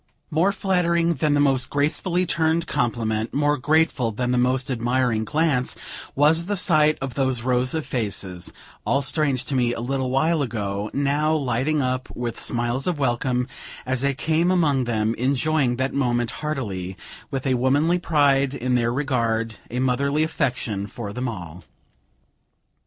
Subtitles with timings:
[0.31, 5.75] More flattering than the most gracefully turned compliment, more grateful than the most admiring glance,
[6.15, 8.51] was the sight of those rows of faces,
[8.83, 13.47] all strange to me a little while ago, now lighting up, with smiles of welcome,
[13.85, 16.97] as I came among them, enjoying that moment heartily,
[17.29, 21.63] with a womanly pride in their regard, a motherly affection for them all.